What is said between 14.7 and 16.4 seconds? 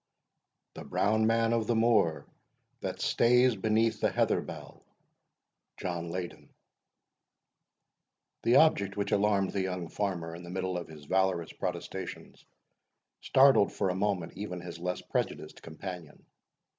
less prejudiced companion.